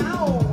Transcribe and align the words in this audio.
now. 0.00 0.49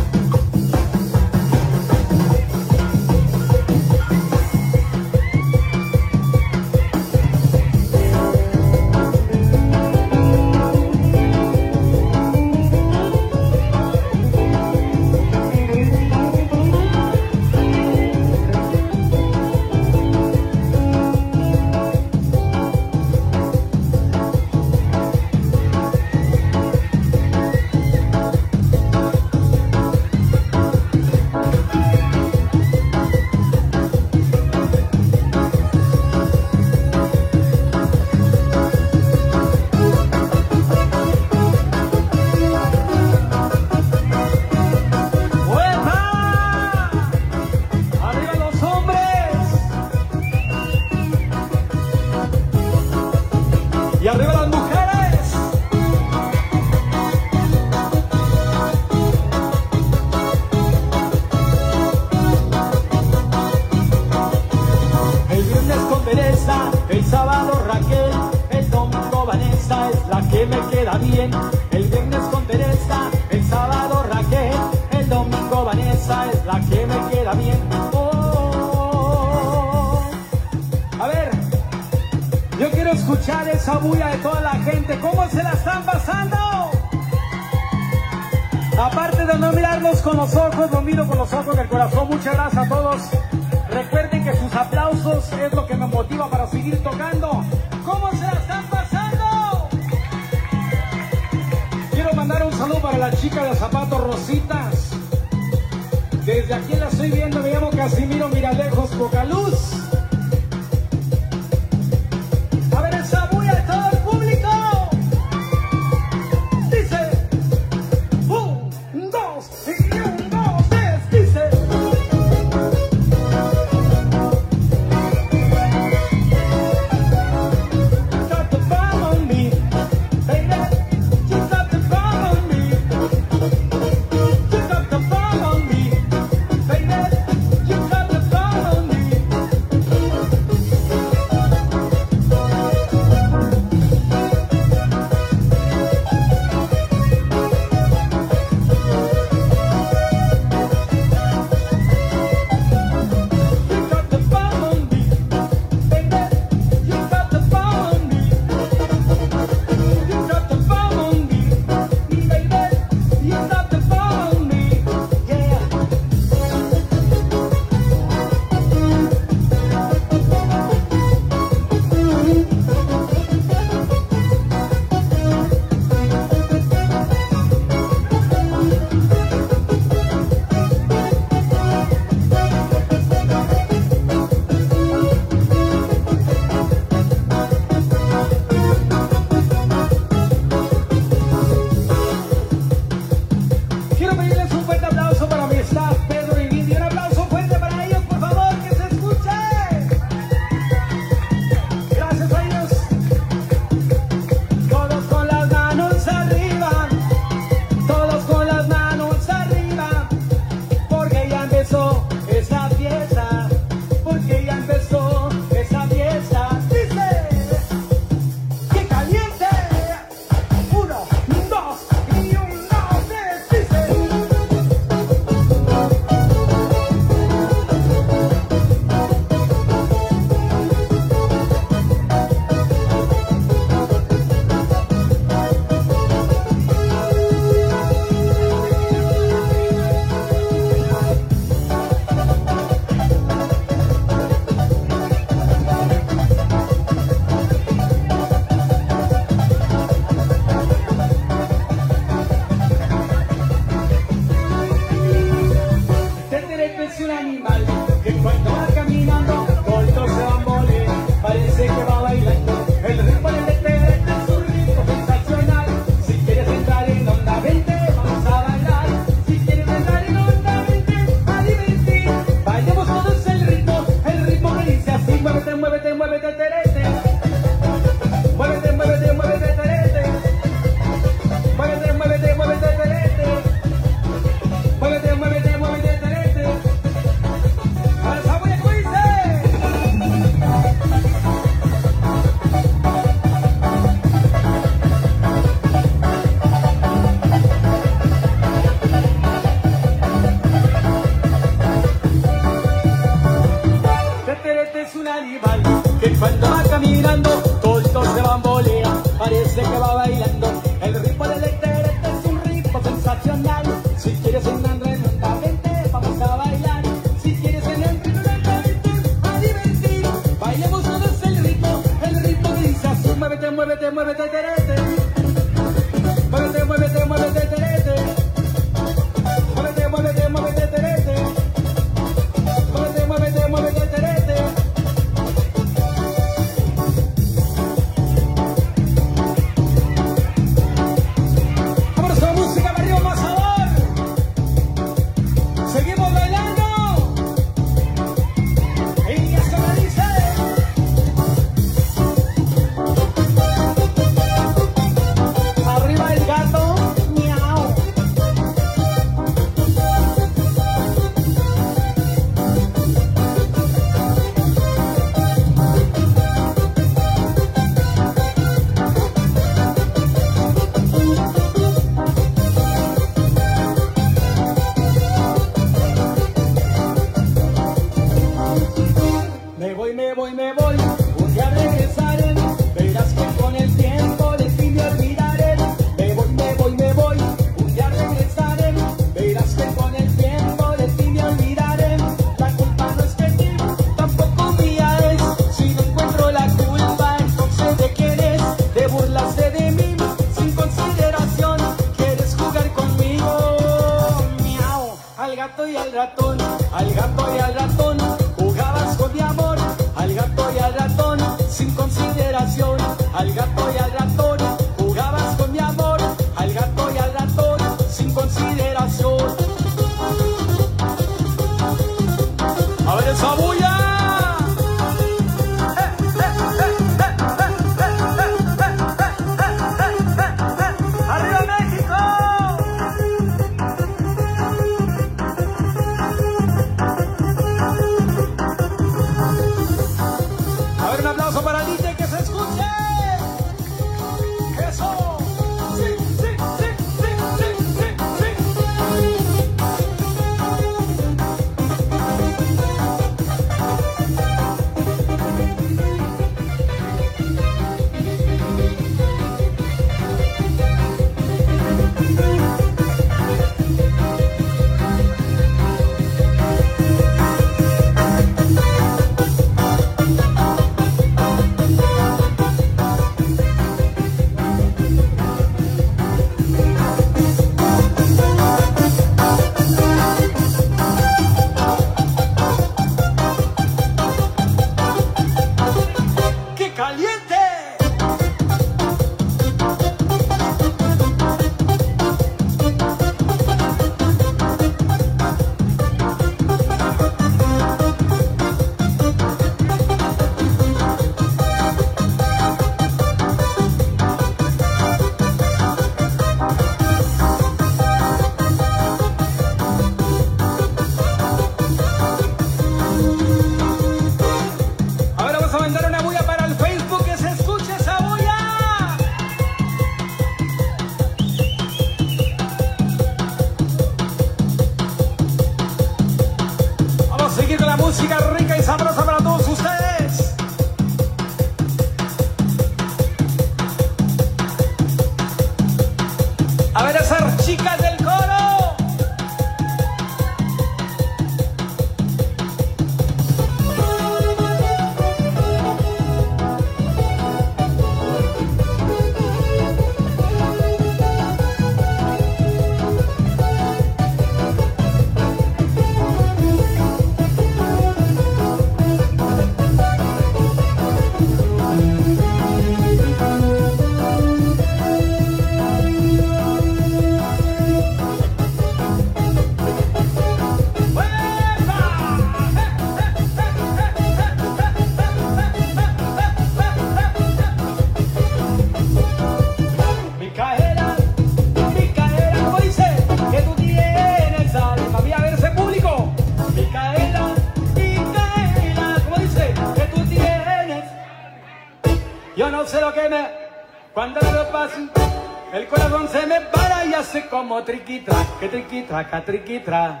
hace 597.08 597.26
como 597.26 597.64
triquitra, 597.64 598.26
que 598.38 598.48
triquitra, 598.48 599.24
triquitra. 599.24 600.00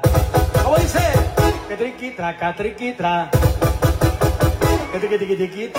¿Cómo 0.62 0.76
dice? 0.76 1.00
Que 1.66 1.74
triquitra, 1.74 2.54
triquitra. 2.54 3.30
Que 4.92 4.98
triquitra, 4.98 5.26
triquitra, 5.26 5.72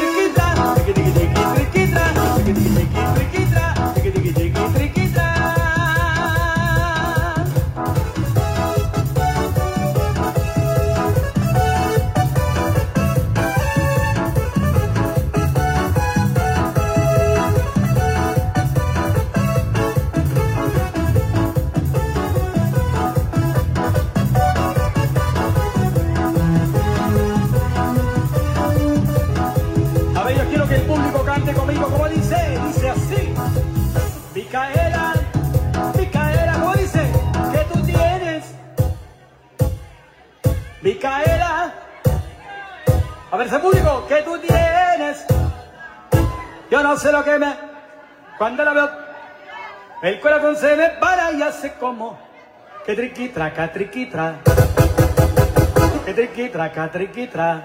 triquitra. 0.83 1.58
se 46.99 47.11
lo 47.11 47.23
queme 47.23 47.55
Cuando 48.37 48.63
la 48.63 48.73
veo, 48.73 48.89
el 50.01 50.19
corazón 50.19 50.55
se 50.57 50.75
me 50.75 50.89
para 50.89 51.31
y 51.31 51.41
hace 51.41 51.73
como 51.73 52.19
que 52.85 52.95
triqui 52.95 53.29
traca, 53.29 53.71
triqui 53.71 54.05
tra. 54.07 54.39
Que 56.05 56.13
triqui 56.13 56.49
traca, 56.49 56.89
triqui 56.89 57.27
tra. 57.27 57.63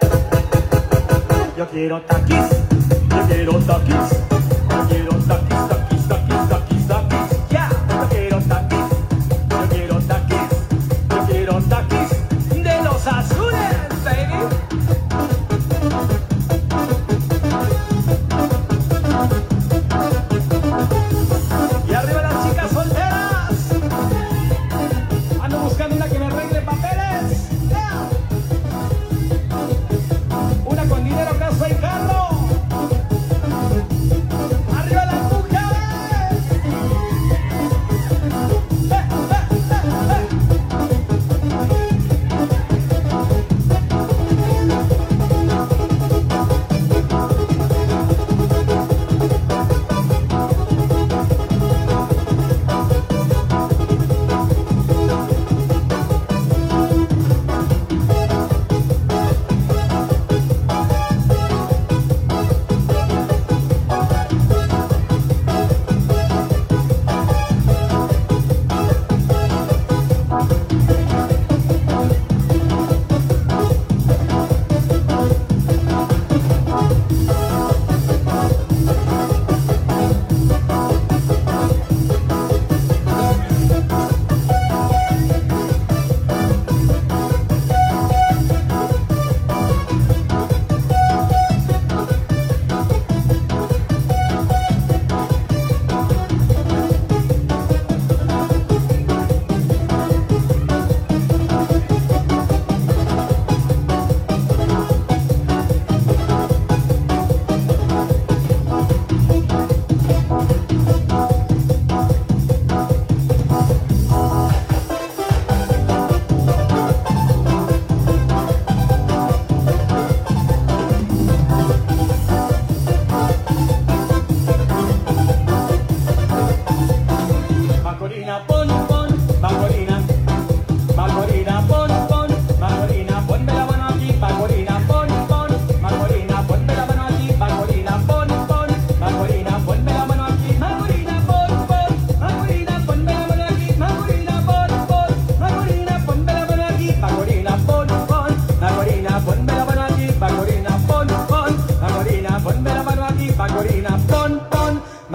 Yo 1.57 1.69
quiero 1.69 2.03
taquis, 2.03 2.51
yo 3.09 3.27
quiero 3.29 3.59
taquis. 3.61 4.24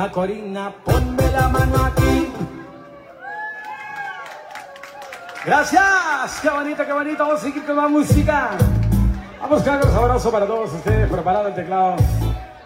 Macorina, 0.10 0.74
ponme 0.84 1.32
la 1.32 1.48
mano 1.50 1.86
aquí. 1.86 2.34
Gracias, 5.46 6.40
qué 6.42 6.50
bonito, 6.50 6.84
qué 6.84 6.94
bonito. 6.94 7.24
Vamos 7.24 7.42
a 7.42 7.44
seguir 7.44 7.64
con 7.64 7.76
más 7.76 7.92
música. 7.92 8.50
Vamos 9.40 9.62
con 9.62 9.74
algo 9.76 9.92
sabroso 9.92 10.32
para 10.32 10.48
todos 10.48 10.74
ustedes. 10.74 11.12
Preparado 11.12 11.50
el 11.50 11.54
teclado 11.54 11.96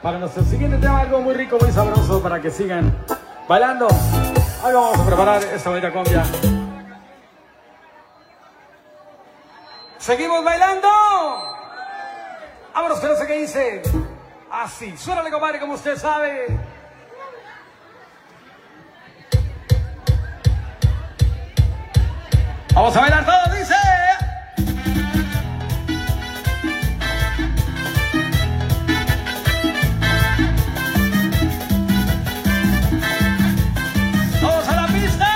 para 0.01 0.19
nuestro 0.19 0.41
siguiente 0.45 0.77
tema. 0.77 1.01
Algo 1.01 1.19
muy 1.19 1.33
rico, 1.33 1.57
muy 1.59 1.69
sabroso 1.73 2.23
para 2.23 2.39
que 2.39 2.49
sigan 2.49 2.97
bailando. 3.45 3.89
Ahora 4.63 4.75
vamos 4.75 4.99
a 4.99 5.05
preparar 5.05 5.43
esta 5.43 5.69
bonita 5.69 5.91
cumbia. 5.91 6.23
Seguimos 9.97 10.45
bailando. 10.45 10.87
Vámonos 12.73 13.01
con 13.01 13.11
eso 13.11 13.27
que 13.27 13.37
dice. 13.39 13.81
Así, 14.49 14.95
suélale 14.95 15.29
compadre 15.29 15.59
como 15.59 15.73
usted 15.73 15.97
sabe. 15.97 16.47
Vamos 22.73 22.95
a 22.97 23.01
bailar 23.01 23.23
todos, 23.23 23.59
dice. 23.59 23.75
Todos 34.41 34.67
a 34.67 34.75
la 34.75 34.87
pista. 34.87 35.29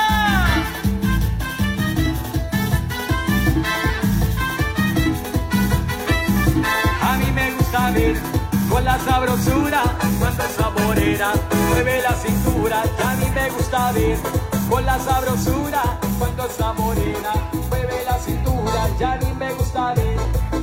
A 7.04 7.17
mí 7.17 7.32
me 7.34 7.52
gusta 7.52 7.91
ver 7.91 8.15
con 8.67 8.84
la 8.84 8.97
sabrosura 8.97 9.84
cuando 10.19 10.43
esa 10.43 10.69
morena 10.71 11.34
mueve 11.69 12.02
la 12.02 12.13
cintura. 12.13 12.82
A 12.82 13.15
mí 13.15 13.30
me 13.30 13.50
gusta 13.52 13.91
ver 13.91 14.46
la 14.88 14.97
sabrosura 15.00 16.00
cuando 16.17 16.45
esa 16.45 16.71
morena 16.71 17.34
mueve 17.69 17.97
la 18.06 18.17
cintura. 18.19 18.89
Y 18.97 19.04
a 19.04 19.17
mí 19.17 19.34
me 19.38 19.52
gusta 19.56 19.93
ver 19.93 20.17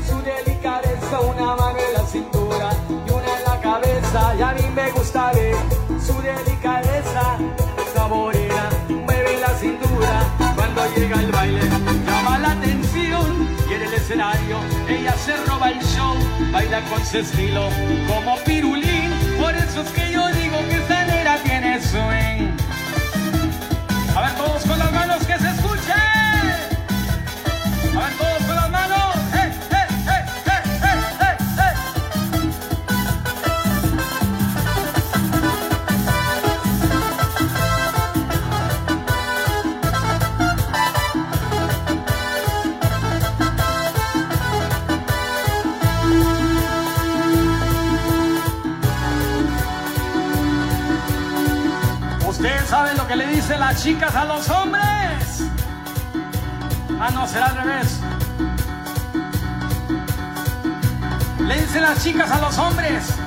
su 0.08 0.16
delicadeza, 0.22 1.20
una 1.20 1.54
mano 1.54 1.78
en 1.86 1.92
la 1.92 2.06
cintura 2.06 2.70
y 2.88 3.10
una 3.10 3.30
en 3.38 3.44
la 3.44 3.60
cabeza. 3.60 4.34
Y 4.38 4.42
a 4.42 4.52
mí 4.52 4.66
me 4.74 4.90
gusta 4.92 5.30
ver 5.32 5.54
su 6.06 6.14
delicadeza, 6.22 7.36
esa 7.86 8.08
morena 8.08 8.70
mueve 8.88 9.40
la 9.40 9.52
cintura 9.62 10.14
cuando 10.56 10.80
llega 10.96 11.20
el 11.20 11.30
baile. 11.30 11.60
Llama 12.06 12.38
la 12.38 12.52
atención 12.52 13.46
y 13.68 13.74
en 13.74 13.82
el 13.82 13.92
escenario 13.92 14.56
ella 14.88 15.14
se 15.18 15.36
roba 15.44 15.68
el 15.70 15.80
show, 15.84 16.14
baila 16.50 16.80
con 16.88 17.04
su 17.04 17.18
estilo 17.18 17.68
como 18.08 18.38
pirulín. 18.46 19.10
Por 19.38 19.54
eso 19.54 19.82
es 19.82 19.90
que 19.90 20.12
yo 20.12 20.26
digo 20.28 20.56
que 20.70 20.76
esta 20.76 21.04
nera 21.04 21.36
tiene 21.44 21.78
swing. 21.78 22.63
A 24.24 24.28
ver, 24.28 24.36
todos 24.36 24.64
hombres 62.58 63.23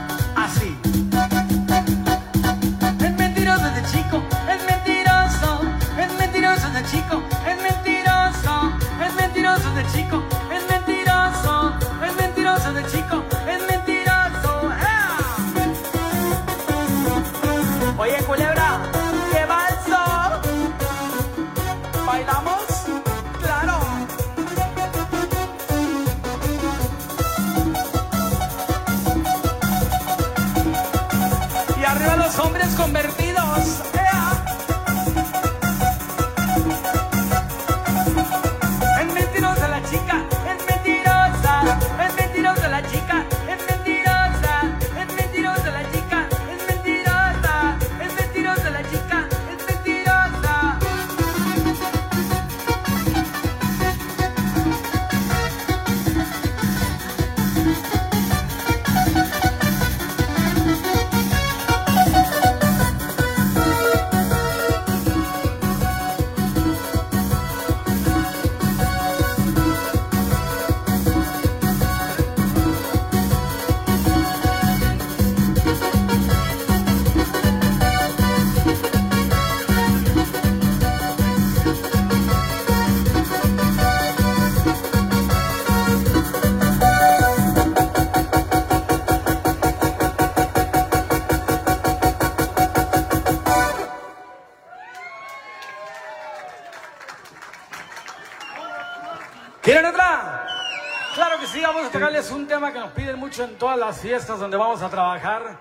tema 102.57 102.73
que 102.73 102.79
nos 102.79 102.91
piden 102.93 103.19
mucho 103.19 103.43
en 103.43 103.55
todas 103.55 103.77
las 103.77 104.01
fiestas 104.01 104.39
donde 104.39 104.57
vamos 104.57 104.81
a 104.81 104.89
trabajar. 104.89 105.59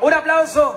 Un 0.00 0.12
aplauso. 0.12 0.76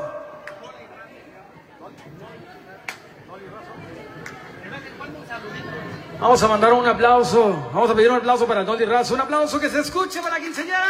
Vamos 6.20 6.44
a 6.44 6.48
mandar 6.48 6.74
un 6.74 6.88
aplauso. 6.88 7.72
Vamos 7.74 7.90
a 7.90 7.96
pedir 7.96 8.12
un 8.12 8.18
aplauso 8.18 8.46
para 8.46 8.64
Dolly 8.64 8.86
Razo. 8.86 9.16
Un 9.16 9.22
aplauso 9.22 9.60
que 9.60 9.68
se 9.68 9.80
escuche 9.80 10.22
para 10.22 10.40
quinceañera. 10.40 10.86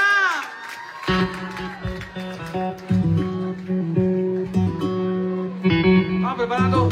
Vamos 6.22 6.38
preparando. 6.38 6.90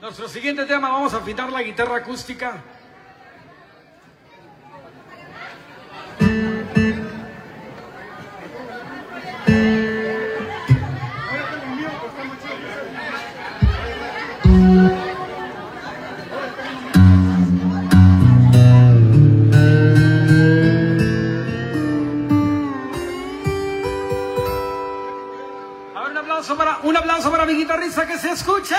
Nuestro 0.00 0.26
siguiente 0.26 0.64
tema, 0.64 0.88
vamos 0.88 1.12
a 1.12 1.18
afinar 1.18 1.52
la 1.52 1.60
guitarra 1.60 1.96
acústica. 1.96 2.62
Un 26.84 26.96
aplauso 26.96 27.30
para, 27.30 27.46
mi 27.46 27.54
guitarrista 27.54 28.06
que 28.06 28.18
se 28.18 28.30
escuche. 28.30 28.76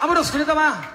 Vámonos 0.00 0.30
con 0.30 0.40
esta 0.40 0.54
va. 0.54 0.92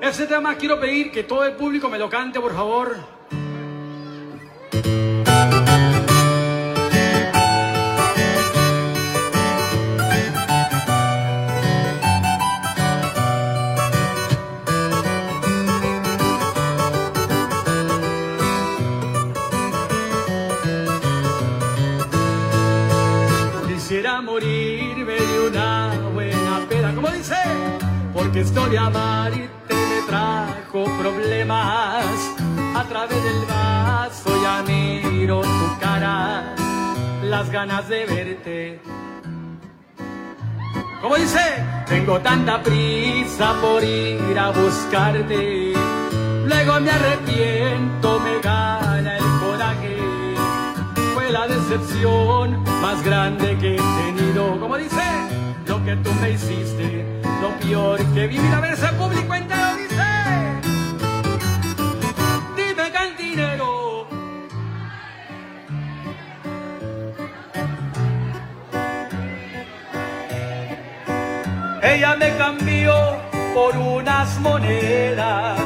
Este 0.00 0.26
tema 0.26 0.54
quiero 0.56 0.80
pedir 0.80 1.10
que 1.10 1.24
todo 1.24 1.44
el 1.44 1.54
público 1.54 1.88
me 1.88 1.98
lo 1.98 2.08
cante, 2.08 2.40
por 2.40 2.54
favor. 2.54 2.96
Porque 28.34 28.48
estoy 28.48 28.76
amar 28.76 29.32
y 29.32 29.48
te 29.68 29.74
me 29.74 30.02
trajo 30.08 30.84
problemas. 31.00 32.04
A 32.74 32.84
través 32.88 33.22
del 33.22 33.44
vaso 33.46 34.30
ya 34.42 34.64
miro 34.66 35.42
tu 35.42 35.78
cara, 35.80 36.52
las 37.22 37.48
ganas 37.50 37.88
de 37.88 38.06
verte. 38.06 38.80
Como 41.00 41.14
dice, 41.14 41.64
tengo 41.86 42.18
tanta 42.20 42.60
prisa 42.60 43.54
por 43.60 43.84
ir 43.84 44.36
a 44.36 44.50
buscarte. 44.50 45.72
Luego 46.44 46.80
me 46.80 46.90
arrepiento, 46.90 48.18
me 48.18 48.40
gana 48.40 49.16
el 49.16 49.24
coraje. 49.42 49.96
Fue 51.14 51.30
la 51.30 51.46
decepción 51.46 52.64
más 52.82 53.00
grande 53.04 53.56
que 53.58 53.76
he 53.76 54.12
tenido. 54.12 54.58
Como 54.58 54.76
dice, 54.76 55.04
lo 55.68 55.84
que 55.84 55.94
tú 55.96 56.10
me 56.20 56.32
hiciste, 56.32 57.23
lo 57.44 57.50
peor 57.58 57.98
que 58.14 58.26
vi. 58.26 58.38
Mira, 58.38 58.56
a 58.58 58.60
ver 58.62 58.72
ese 58.72 58.88
público 59.00 59.34
entero 59.34 59.76
dice. 59.76 60.08
Dime 62.56 62.86
cantinero. 62.90 64.06
Ella 71.82 72.16
me 72.16 72.28
cambió 72.38 72.94
por 73.54 73.76
unas 73.76 74.40
monedas. 74.40 75.60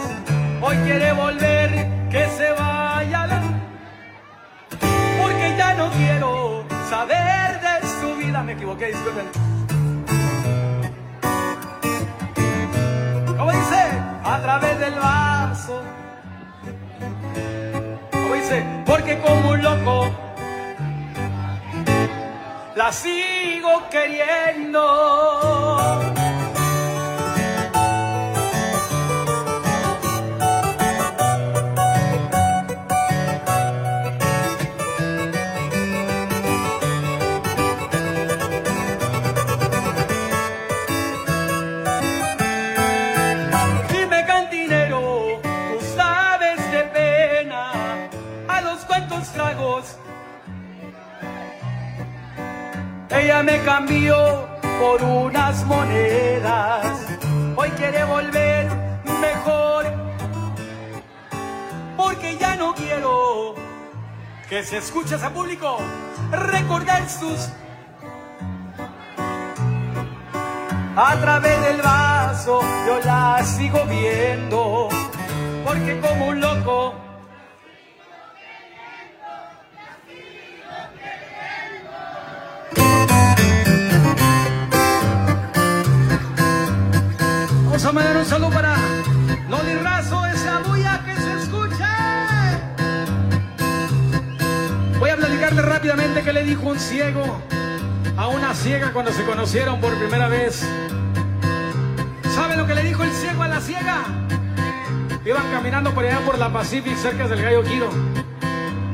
Hoy 0.60 0.76
quiere 0.78 1.12
volver, 1.12 1.70
que 2.10 2.22
se 2.36 2.50
vaya 2.50 3.26
la... 3.30 3.40
Porque 5.20 5.54
ya 5.56 5.74
no 5.74 5.90
quiero 5.92 6.64
saber 6.90 7.60
de 7.66 7.74
su 8.00 8.16
vida. 8.16 8.42
Me 8.42 8.52
equivoqué, 8.54 8.86
disculpen. 8.86 9.47
A 14.38 14.42
través 14.42 14.78
del 14.78 14.94
vaso. 14.94 15.82
Como 18.12 18.34
dice, 18.34 18.64
porque 18.86 19.18
como 19.18 19.50
un 19.50 19.62
loco 19.62 20.10
la 22.76 22.92
sigo 22.92 23.82
queriendo. 23.90 24.78
Me 53.48 53.64
cambió 53.64 54.46
por 54.78 55.02
unas 55.02 55.64
monedas. 55.64 56.84
Hoy 57.56 57.70
quiere 57.70 58.04
volver 58.04 58.68
mejor. 59.26 59.86
Porque 61.96 62.36
ya 62.36 62.56
no 62.56 62.74
quiero 62.74 63.54
que 64.50 64.62
se 64.62 64.76
escuche 64.76 65.14
a 65.14 65.30
público 65.30 65.78
recordar 66.30 67.08
sus. 67.08 67.48
A 70.96 71.16
través 71.16 71.58
del 71.62 71.80
vaso 71.80 72.60
yo 72.86 73.00
la 73.02 73.42
sigo 73.44 73.82
viendo. 73.86 74.88
Porque 75.64 76.00
como 76.00 76.26
un 76.26 76.40
loco. 76.40 77.07
A 87.88 87.92
mandar 87.92 88.18
un 88.18 88.26
saludo 88.26 88.50
para 88.50 88.76
Loli 89.48 89.74
Razo, 89.76 90.26
esa 90.26 90.58
bulla 90.58 91.02
que 91.06 91.14
se 91.16 91.32
escucha. 91.38 92.60
Voy 94.98 95.08
a 95.08 95.16
platicarle 95.16 95.62
rápidamente 95.62 96.22
qué 96.22 96.34
le 96.34 96.44
dijo 96.44 96.68
un 96.68 96.78
ciego 96.78 97.40
a 98.18 98.28
una 98.28 98.52
ciega 98.54 98.92
cuando 98.92 99.10
se 99.10 99.24
conocieron 99.24 99.80
por 99.80 99.94
primera 99.94 100.28
vez. 100.28 100.68
¿Sabe 102.34 102.56
lo 102.56 102.66
que 102.66 102.74
le 102.74 102.82
dijo 102.82 103.04
el 103.04 103.12
ciego 103.12 103.42
a 103.42 103.48
la 103.48 103.60
ciega? 103.60 104.04
Iban 105.24 105.50
caminando 105.50 105.94
por 105.94 106.04
allá 106.04 106.20
por 106.26 106.36
la 106.38 106.52
Pacific, 106.52 106.94
cerca 106.96 107.26
del 107.26 107.40
Gallo 107.40 107.62
Quiro. 107.62 107.88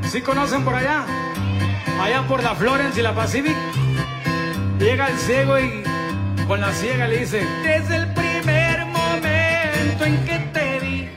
¿Sí 0.09 0.21
conocen 0.21 0.63
por 0.63 0.73
allá? 0.73 1.03
Allá 2.01 2.21
por 2.29 2.41
la 2.41 2.55
Florence 2.55 2.97
y 2.97 3.03
la 3.03 3.13
Pacific. 3.13 3.57
Llega 4.79 5.07
el 5.07 5.17
ciego 5.17 5.59
y 5.59 5.83
con 6.47 6.61
la 6.61 6.71
ciega 6.71 7.09
le 7.09 7.19
dice, 7.19 7.45
desde 7.65 7.97
el 7.97 8.05
primer 8.13 8.24
en 10.03 10.25
que 10.25 10.39
te 10.53 10.79
vi, 10.79 11.09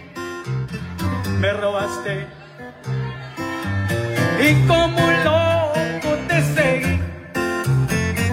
me 1.38 1.52
robaste. 1.52 2.26
Y 4.40 4.66
como 4.66 5.04
un 5.04 5.24
loco 5.24 6.16
te 6.28 6.42
seguí 6.54 7.00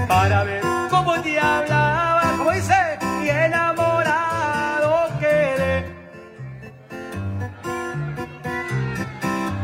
para 0.08 0.44
ver 0.44 0.62
cómo 0.90 1.20
te 1.22 1.40
hablaba, 1.40 2.36
como 2.38 2.52
dice, 2.52 2.76
y 3.24 3.30
enamorado 3.30 5.08
quedé. 5.20 5.86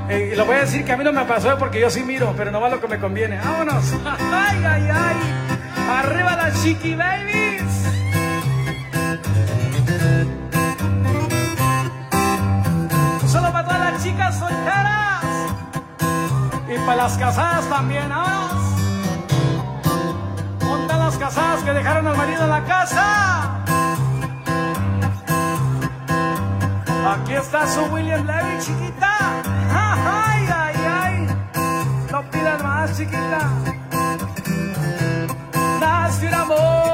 Eh, 0.09 0.33
lo 0.35 0.45
voy 0.45 0.55
a 0.55 0.59
decir 0.61 0.83
que 0.83 0.91
a 0.91 0.97
mí 0.97 1.03
no 1.03 1.13
me 1.13 1.25
pasó 1.25 1.57
porque 1.57 1.79
yo 1.79 1.89
sí 1.89 2.01
miro, 2.03 2.33
pero 2.35 2.51
no 2.51 2.59
va 2.59 2.69
lo 2.69 2.81
que 2.81 2.87
me 2.87 2.97
conviene. 2.97 3.37
¡Vámonos! 3.37 3.93
¡Ay, 4.05 4.63
ay, 4.65 4.89
ay! 4.91 5.15
¡Arriba 5.89 6.35
las 6.37 6.63
chiqui 6.63 6.95
babies! 6.95 7.50
Chicas 14.11 14.39
solteras 14.39 15.23
y 16.67 16.77
para 16.85 16.95
las 16.95 17.17
casadas 17.17 17.65
también. 17.69 18.09
¡Vámonos! 18.09 18.51
¿Dónde 20.59 20.93
las 20.93 21.17
casadas 21.17 21.63
que 21.63 21.73
dejaron 21.73 22.07
al 22.07 22.17
marido 22.17 22.43
en 22.43 22.49
la 22.49 22.63
casa? 22.63 23.63
Aquí 27.13 27.33
está 27.33 27.67
su 27.67 27.81
William 27.93 28.25
Levy, 28.25 28.59
chiquita. 28.59 29.17
¡Ay, 29.73 30.47
ay, 30.53 30.75
ay! 31.01 31.27
No 32.11 32.29
pidas 32.29 32.63
más, 32.63 32.97
chiquita. 32.97 33.49
Nació 35.79 36.27
un 36.29 36.35
amor 36.35 36.90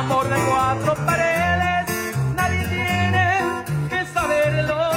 Amor 0.00 0.26
de 0.30 0.36
cuatro 0.48 0.94
paredes, 1.04 2.16
nadie 2.34 2.66
tiene 2.68 3.64
que 3.90 4.06
saberlo. 4.14 4.92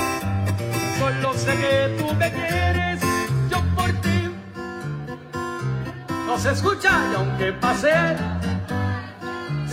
Solo 0.98 1.34
sé 1.34 1.58
que 1.58 1.96
tú 1.98 2.14
me 2.16 2.32
quieres, 2.32 3.02
yo 3.50 3.58
por 3.76 3.92
ti. 4.02 4.34
No 6.26 6.38
se 6.38 6.52
escucha 6.52 7.02
y 7.12 7.16
aunque 7.16 7.52
pase, 7.52 7.92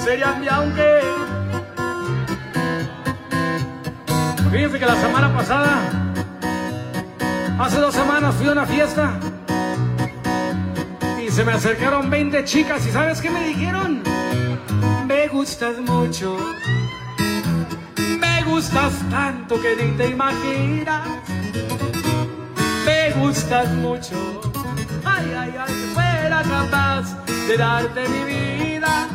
sería 0.02 0.32
mi 0.32 0.48
aunque. 0.48 1.00
Fíjense 4.50 4.78
que 4.80 4.86
la 4.86 4.96
semana 4.96 5.32
pasada, 5.32 5.78
hace 7.60 7.78
dos 7.78 7.94
semanas 7.94 8.34
fui 8.34 8.48
a 8.48 8.52
una 8.52 8.66
fiesta 8.66 9.12
y 11.24 11.30
se 11.30 11.44
me 11.44 11.52
acercaron 11.52 12.10
20 12.10 12.44
chicas 12.44 12.84
y 12.84 12.90
¿sabes 12.90 13.20
qué 13.20 13.30
me 13.30 13.46
dijeron? 13.46 14.09
Me 15.30 15.36
gustas 15.36 15.78
mucho, 15.78 16.36
me 18.18 18.42
gustas 18.42 18.92
tanto 19.10 19.60
que 19.60 19.76
ni 19.76 19.96
te 19.96 20.08
imaginas. 20.08 21.06
Me 22.84 23.12
gustas 23.12 23.70
mucho, 23.74 24.40
ay, 25.04 25.32
ay, 25.38 25.54
ay, 25.56 25.74
fuera 25.94 26.42
capaz 26.42 27.14
de 27.46 27.56
darte 27.56 28.08
mi 28.08 28.24
vida. 28.24 29.06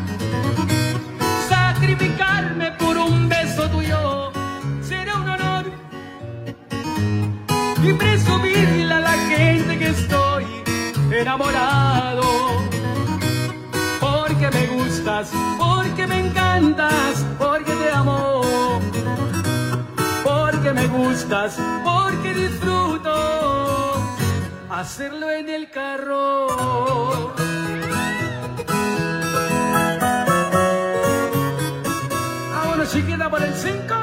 Sacrificarme 1.49 2.71
por 2.80 2.97
un 2.97 3.28
beso 3.28 3.69
tuyo 3.69 4.32
será 4.82 5.15
un 5.17 5.30
honor. 5.30 5.65
Y 7.84 7.93
presumirle 7.93 8.93
a 8.93 8.99
la 9.01 9.17
gente 9.34 9.78
que 9.78 9.89
estoy 9.89 10.45
enamorado. 11.12 12.23
Porque 13.99 14.49
me 14.49 14.65
gustas, 14.67 15.30
porque 17.38 17.72
te 17.72 17.91
amo. 17.91 18.41
Porque 20.24 20.72
me 20.74 20.88
gustas, 20.88 21.58
porque 21.84 22.34
disfruto 22.34 23.96
hacerlo 24.70 25.32
en 25.32 25.50
el 25.50 25.70
carro. 25.70 27.34
Vámonos 32.52 32.91
chiquita 32.91 33.30
por 33.30 33.44
el 33.44 33.54
5. 33.54 33.96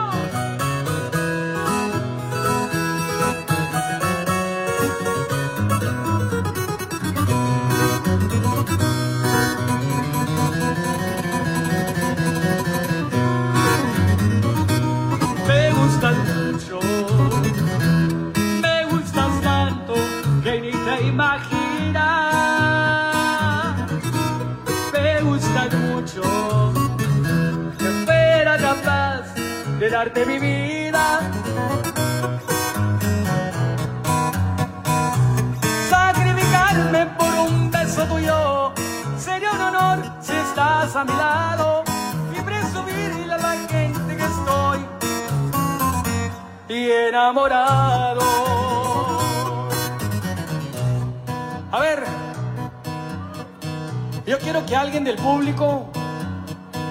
Que 54.72 54.76
alguien 54.76 55.04
del 55.04 55.16
público 55.16 55.92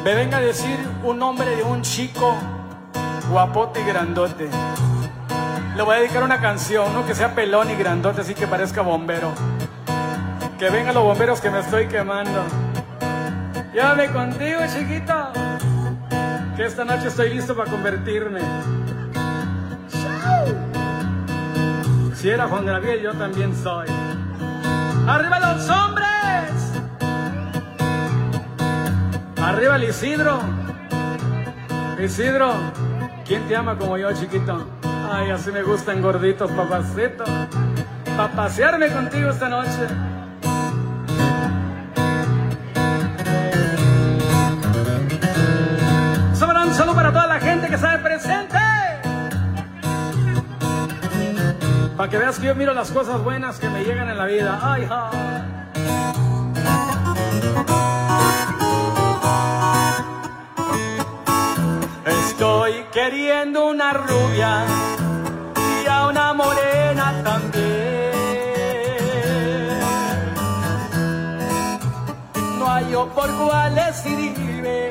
me 0.03 0.13
venga 0.13 0.37
a 0.37 0.39
decir 0.39 0.77
un 1.03 1.17
nombre 1.17 1.55
de 1.55 1.63
un 1.63 1.81
chico 1.81 2.35
guapote 3.31 3.81
y 3.81 3.83
grandote. 3.83 4.47
Le 5.75 5.81
voy 5.81 5.95
a 5.95 5.99
dedicar 6.01 6.21
una 6.21 6.39
canción, 6.39 6.93
¿no? 6.93 7.03
Que 7.07 7.15
sea 7.15 7.33
pelón 7.33 7.71
y 7.71 7.73
grandote, 7.73 8.21
así 8.21 8.35
que 8.35 8.45
parezca 8.45 8.83
bombero. 8.83 9.31
Que 10.59 10.69
vengan 10.69 10.93
los 10.93 11.03
bomberos 11.03 11.41
que 11.41 11.49
me 11.49 11.61
estoy 11.61 11.87
quemando. 11.87 12.43
Llévame 13.73 14.11
contigo, 14.11 14.59
chiquito. 14.71 15.31
Que 16.55 16.67
esta 16.67 16.85
noche 16.85 17.07
estoy 17.07 17.33
listo 17.33 17.55
para 17.55 17.71
convertirme. 17.71 18.41
Si 22.13 22.29
era 22.29 22.47
Juan 22.47 22.63
Gabriel, 22.63 23.01
yo 23.01 23.13
también 23.13 23.55
soy. 23.55 23.87
¡Arriba 25.07 25.39
los 25.39 25.67
hombres! 25.67 26.60
¡Arriba 29.51 29.75
el 29.75 29.83
Isidro! 29.83 30.39
Isidro, 32.01 32.53
¿quién 33.25 33.45
te 33.49 33.55
ama 33.57 33.77
como 33.77 33.97
yo, 33.97 34.13
chiquito? 34.13 34.65
Ay, 35.11 35.29
así 35.29 35.51
me 35.51 35.61
gustan 35.61 36.01
gorditos, 36.01 36.49
papacito. 36.51 37.25
Para 38.15 38.31
pasearme 38.33 38.87
contigo 38.87 39.29
esta 39.29 39.49
noche. 39.49 39.87
Un 46.71 46.77
saludo 46.77 46.95
para 46.95 47.11
toda 47.11 47.27
la 47.27 47.39
gente 47.41 47.67
que 47.67 47.75
está 47.75 48.01
presente. 48.01 48.57
Para 51.97 52.09
que 52.09 52.17
veas 52.17 52.39
que 52.39 52.47
yo 52.47 52.55
miro 52.55 52.73
las 52.73 52.89
cosas 52.91 53.21
buenas 53.21 53.59
que 53.59 53.69
me 53.69 53.83
llegan 53.83 54.09
en 54.09 54.17
la 54.17 54.25
vida. 54.25 54.57
Ay, 54.63 54.87
ja. 54.87 55.11
Estoy 62.71 62.85
queriendo 62.93 63.67
una 63.67 63.91
rubia 63.91 64.63
y 65.83 65.87
a 65.87 66.07
una 66.07 66.33
morena 66.33 67.21
también. 67.21 68.11
No 72.57 72.71
hay 72.71 72.93
por 73.13 73.29
cuál 73.35 73.75
decidirme, 73.75 74.89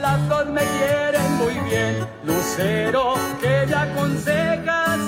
las 0.00 0.28
dos 0.28 0.46
me 0.46 0.62
quieren 0.62 1.36
muy 1.38 1.54
bien. 1.70 2.08
Lucero, 2.24 3.14
que 3.40 3.66
ya 3.68 3.82
aconsejas 3.82 5.00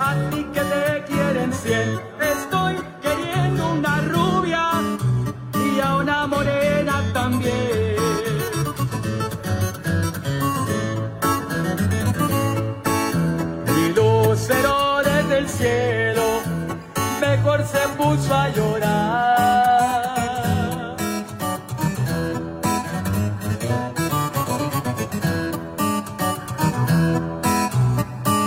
a 0.00 0.14
ti 0.30 0.46
que 0.54 0.60
te 0.60 1.04
quieren 1.12 1.52
cien. 1.52 2.00
Estoy 2.20 2.76
queriendo 3.02 3.72
una 3.72 4.00
rubia 4.00 4.62
y 5.62 5.80
a 5.80 5.96
una 5.96 6.26
morena 6.26 7.02
también. 7.12 7.89
Lucero 14.50 15.00
desde 15.04 15.38
el 15.38 15.48
cielo 15.48 16.22
mejor 17.20 17.64
se 17.64 17.78
puso 17.96 18.34
a 18.34 18.48
llorar. 18.48 20.10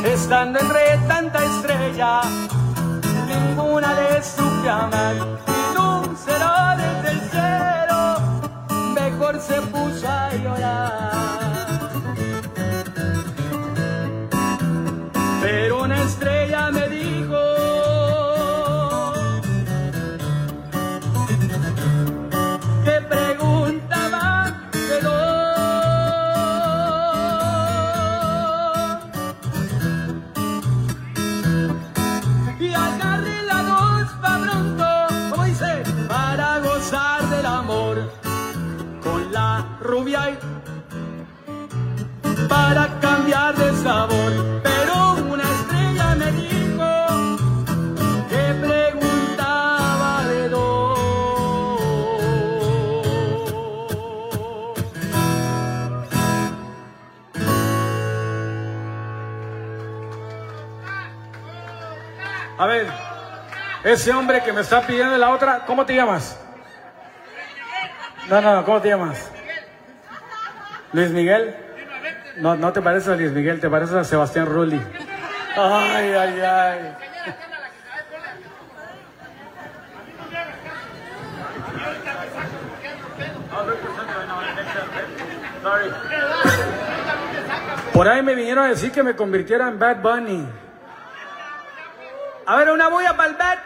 Estando 0.04 0.60
entre 0.60 0.98
tanta 1.08 1.40
estrella, 1.46 2.22
ninguna 3.30 3.94
le 3.94 4.22
supe 4.24 4.70
amar. 4.70 5.16
Y 5.16 5.74
Lucero 5.74 6.52
desde 6.84 7.12
el 7.12 7.22
cielo 7.32 8.20
mejor 8.94 9.40
se 9.40 9.62
puso 9.62 10.10
a 10.10 10.34
llorar. 10.34 11.03
Ese 63.94 64.12
hombre 64.12 64.42
que 64.44 64.52
me 64.52 64.62
está 64.62 64.82
pidiendo 64.82 65.18
la 65.18 65.30
otra, 65.30 65.66
¿cómo 65.66 65.86
te 65.86 65.96
llamas? 65.96 66.40
No, 68.30 68.42
no, 68.42 68.66
¿cómo 68.66 68.82
te 68.82 68.90
llamas? 68.90 69.32
Luis 70.92 71.10
Miguel. 71.12 71.56
No, 72.38 72.56
no 72.56 72.74
te 72.74 72.82
pareces 72.82 73.10
a 73.10 73.16
Luis 73.16 73.32
Miguel, 73.32 73.60
te 73.60 73.70
pareces 73.70 73.96
a 73.96 74.04
Sebastián 74.04 74.48
Rulli. 74.48 74.82
Ay, 75.56 76.14
ay, 76.14 76.42
ay. 76.42 76.96
Por 87.94 88.08
ahí 88.08 88.24
me 88.24 88.34
vinieron 88.34 88.66
a 88.66 88.70
decir 88.70 88.92
que 88.92 89.04
me 89.04 89.16
convirtiera 89.16 89.68
en 89.68 89.78
Bad 89.78 89.98
Bunny. 89.98 90.48
A 92.46 92.56
ver, 92.58 92.72
una 92.72 92.90
bulla 92.90 93.16
para 93.16 93.30
el 93.30 93.36
Bad. 93.36 93.63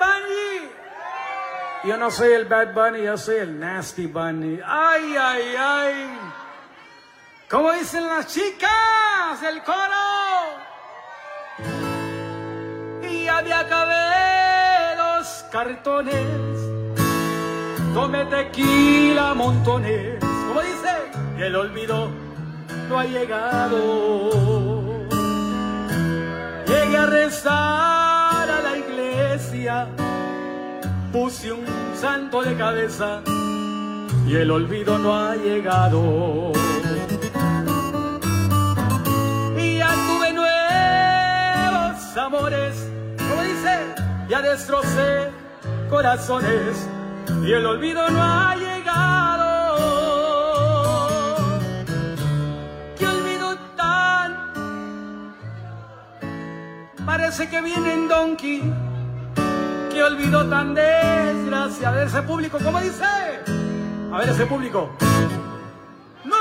Yo 1.87 1.95
no 1.95 2.11
soy 2.11 2.33
el 2.33 2.43
Bad 2.43 2.73
Bunny, 2.73 3.03
yo 3.03 3.15
soy 3.15 3.37
el 3.37 3.57
Nasty 3.57 4.07
Bunny. 4.07 4.59
Ay, 4.65 5.15
ay, 5.17 5.55
ay. 5.57 6.19
¿Cómo 7.49 7.71
dicen 7.71 8.05
las 8.05 8.27
chicas? 8.27 9.41
El 9.41 9.63
coro. 9.63 9.77
Y 13.09 13.23
ya 13.23 13.41
me 13.41 13.53
acabé 13.53 14.97
los 14.97 15.45
cartones. 15.49 16.59
Tome 17.93 18.25
tequila 18.25 19.33
montones. 19.33 20.19
¿Cómo 20.19 20.61
dice? 20.61 20.89
El 21.37 21.55
olvido 21.55 22.09
no 22.89 22.99
ha 22.99 23.05
llegado. 23.05 24.29
Llegué 26.67 26.97
a 26.97 27.05
rezar 27.05 28.51
a 28.51 28.61
la 28.61 28.77
iglesia, 28.77 29.87
puse 31.11 31.51
un 31.51 31.65
santo 31.95 32.41
de 32.41 32.55
cabeza 32.55 33.21
y 34.27 34.35
el 34.35 34.51
olvido 34.51 34.97
no 34.97 35.15
ha 35.15 35.35
llegado. 35.35 36.51
Y 39.57 39.77
ya 39.77 39.91
tuve 40.07 40.33
nuevos 40.33 42.17
amores, 42.17 42.89
como 43.17 43.41
dice, 43.41 43.95
ya 44.29 44.41
destrocé 44.41 45.31
corazones 45.89 46.87
y 47.43 47.51
el 47.51 47.65
olvido 47.65 48.09
no 48.09 48.21
ha 48.21 48.55
llegado. 48.55 49.47
parece 57.27 57.49
que 57.49 57.61
viene 57.61 57.93
en 57.93 58.07
Donkey. 58.07 58.86
Que 59.97 60.03
olvidó 60.03 60.47
tan 60.47 60.75
desgracia. 60.75 61.89
A 61.89 61.91
ver 61.91 62.05
ese 62.05 62.21
público, 62.21 62.59
¿cómo 62.63 62.79
dice? 62.79 63.03
A 63.03 64.19
ver 64.19 64.29
ese 64.29 64.45
público. 64.45 64.91
No. 66.23 66.35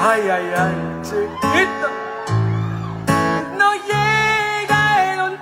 Ay, 0.00 0.22
ay, 0.30 0.52
ay, 0.56 0.74
chiquito. 1.02 1.88
No 3.56 3.72
llega 3.86 5.14
el... 5.14 5.38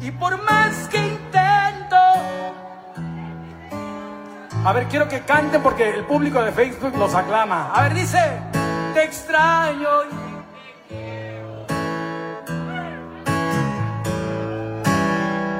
Y 0.00 0.10
por 0.10 0.42
más 0.42 0.69
A 4.62 4.72
ver, 4.74 4.88
quiero 4.88 5.08
que 5.08 5.20
canten 5.20 5.62
porque 5.62 5.88
el 5.88 6.04
público 6.04 6.42
de 6.42 6.52
Facebook 6.52 6.94
los 6.98 7.14
aclama. 7.14 7.72
A 7.72 7.84
ver, 7.84 7.94
dice, 7.94 8.18
te 8.92 9.04
extraño. 9.04 9.88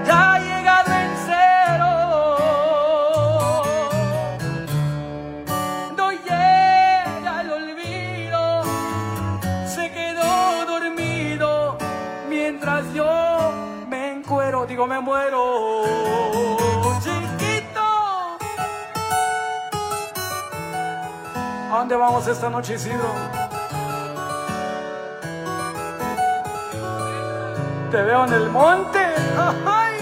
Ya 0.06 0.34
ha 0.34 0.38
llegado 0.38 0.92
en 0.92 1.10
cero. 1.26 1.92
No 5.96 6.12
llega 6.12 7.40
el 7.40 7.52
olvido. 7.52 8.62
Se 9.66 9.90
quedó 9.92 10.66
dormido 10.66 11.78
mientras 12.28 12.92
yo 12.92 13.50
me 13.88 14.12
encuero, 14.12 14.66
digo, 14.66 14.86
me 14.86 15.00
muero. 15.00 16.09
Dónde 21.80 21.96
vamos 21.96 22.26
esta 22.26 22.50
noche, 22.50 22.74
Isidro? 22.74 23.10
Te 27.90 28.02
veo 28.02 28.26
en 28.26 28.32
el 28.34 28.50
monte. 28.50 28.98
¡Ay! 29.66 29.94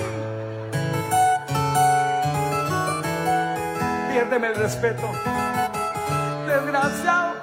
Piérdeme 4.11 4.49
el 4.49 4.57
respeto. 4.57 5.09
Desgraciado. 6.49 7.35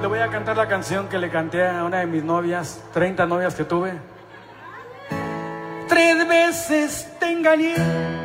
Le 0.00 0.06
voy 0.06 0.20
a 0.20 0.28
cantar 0.28 0.56
la 0.56 0.68
canción 0.68 1.08
que 1.08 1.18
le 1.18 1.28
canté 1.28 1.66
a 1.66 1.82
una 1.82 1.98
de 1.98 2.06
mis 2.06 2.22
novias, 2.22 2.80
30 2.94 3.26
novias 3.26 3.56
que 3.56 3.64
tuve. 3.64 3.98
Tres 5.88 6.28
veces 6.28 7.08
te 7.18 7.32
engañé 7.32 8.19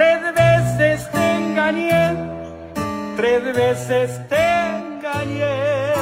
Tres 0.00 0.34
veces 0.34 1.10
te 1.12 1.34
engañé, 1.36 2.16
tres 3.18 3.54
veces 3.54 4.28
te 4.30 4.66
engañé. 4.78 5.92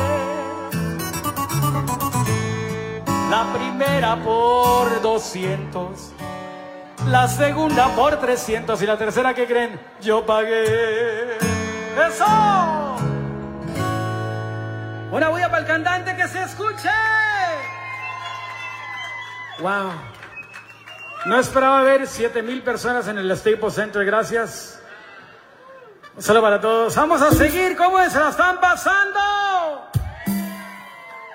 La 3.28 3.52
primera 3.52 4.14
por 4.22 5.02
200, 5.02 6.12
la 7.08 7.26
segunda 7.26 7.88
por 7.96 8.20
300 8.20 8.80
y 8.80 8.86
la 8.86 8.96
tercera 8.96 9.34
que 9.34 9.48
creen, 9.48 9.80
yo 10.00 10.24
pagué. 10.24 11.36
¡Eso! 12.08 12.96
Una 15.10 15.28
bulla 15.28 15.48
para 15.50 15.62
el 15.62 15.66
cantante 15.66 16.14
que 16.14 16.28
se 16.28 16.44
escuche. 16.44 16.88
¡Wow! 19.58 20.17
No 21.26 21.38
esperaba 21.38 21.82
ver 21.82 22.06
7 22.06 22.42
mil 22.42 22.62
personas 22.62 23.08
en 23.08 23.18
el 23.18 23.36
Staples 23.36 23.74
Center, 23.74 24.04
gracias. 24.04 24.80
Un 26.16 26.22
saludo 26.22 26.42
para 26.42 26.60
todos. 26.60 26.94
Vamos 26.96 27.20
a 27.22 27.30
seguir, 27.32 27.76
¿cómo 27.76 27.98
se 28.08 28.18
la 28.18 28.30
están 28.30 28.60
pasando? 28.60 29.20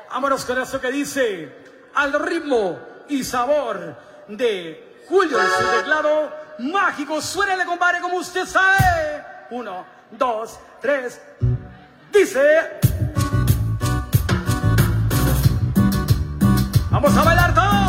Vámonos 0.10 0.46
con 0.46 0.62
esto 0.62 0.80
que 0.80 0.92
dice, 0.92 1.56
al 1.96 2.14
ritmo 2.14 2.80
y 3.10 3.24
sabor 3.24 3.96
de 4.28 5.04
Julio 5.08 5.40
en 5.40 5.48
su 5.48 5.78
teclado 5.78 6.32
mágico. 6.60 7.22
Suénele, 7.22 7.66
compadre, 7.66 8.00
como 8.00 8.18
usted 8.18 8.46
sabe. 8.46 9.24
Uno, 9.52 9.86
dos, 10.12 10.60
tres. 10.82 11.22
Dice. 12.12 12.80
Vamos 16.90 17.18
a 17.18 17.24
bailar 17.24 17.54
todos. 17.54 17.83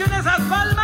Escuchen 0.00 0.18
esas 0.18 0.40
palmas. 0.48 0.79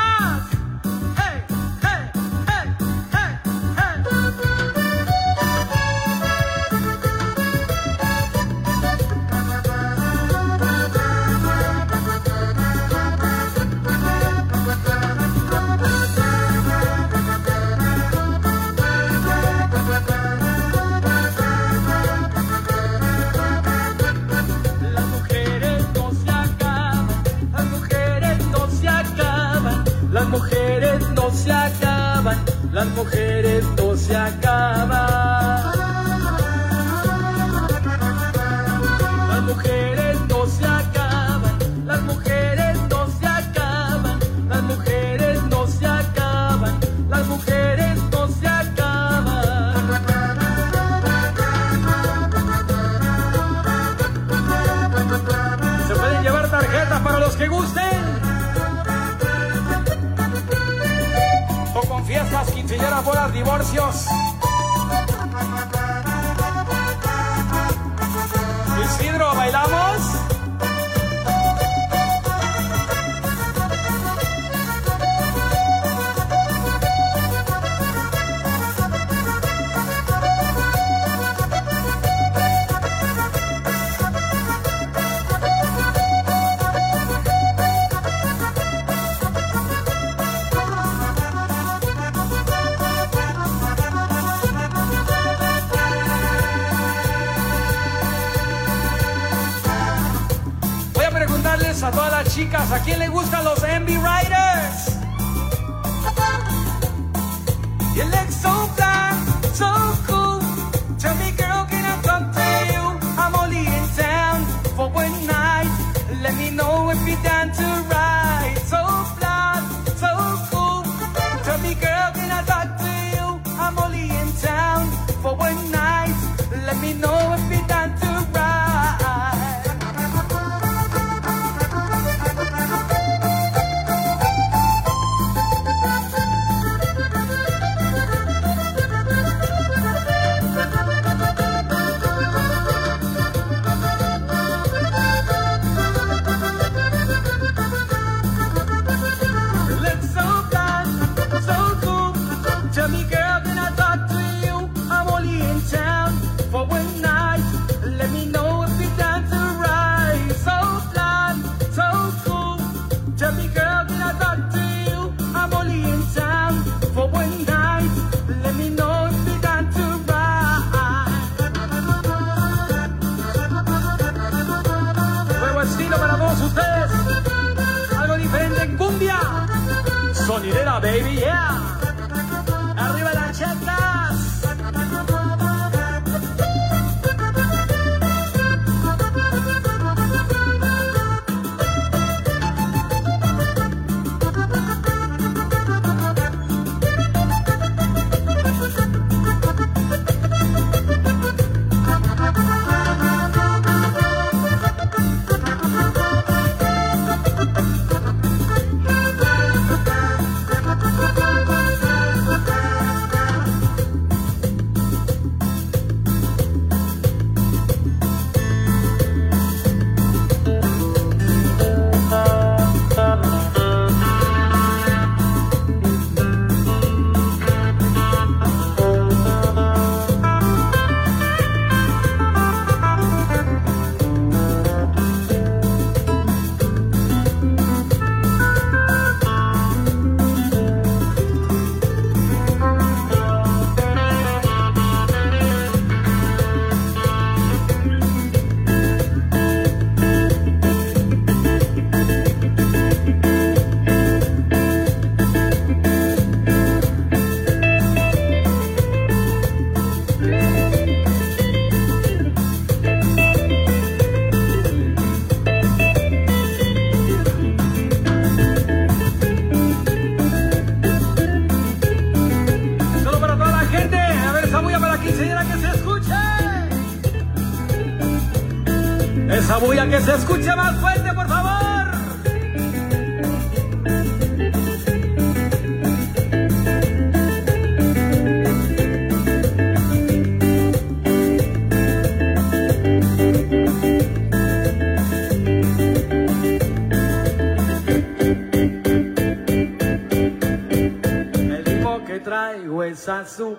muchacha, 152.76 153.15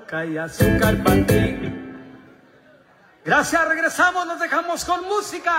y 0.10 0.38
azúcar 0.38 1.04
para 1.04 1.26
ti. 1.26 1.74
Gracias, 3.26 3.68
regresamos, 3.68 4.26
nos 4.26 4.40
dejamos 4.40 4.86
con 4.86 5.04
música. 5.06 5.54